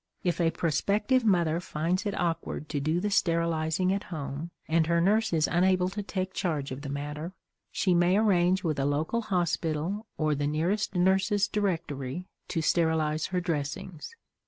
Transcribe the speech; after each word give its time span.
If 0.23 0.41
a 0.41 0.49
prospective 0.49 1.23
mother 1.23 1.59
finds 1.59 2.07
it 2.07 2.19
awkward 2.19 2.69
to 2.69 2.79
do 2.79 2.99
the 2.99 3.11
sterilizing 3.11 3.93
at 3.93 4.05
home, 4.05 4.49
and 4.67 4.87
her 4.87 4.99
nurse 4.99 5.31
is 5.31 5.47
unable 5.47 5.89
to 5.89 6.01
take 6.01 6.33
charge 6.33 6.71
of 6.71 6.81
the 6.81 6.89
matter, 6.89 7.33
she 7.71 7.93
may 7.93 8.17
arrange 8.17 8.63
with 8.63 8.79
a 8.79 8.85
local 8.85 9.21
hospital 9.21 10.07
or 10.17 10.33
the 10.33 10.47
nearest 10.47 10.95
nurses' 10.95 11.47
directory 11.47 12.25
to 12.47 12.63
sterilize 12.63 13.27
her 13.27 13.39
dressings. 13.39 14.15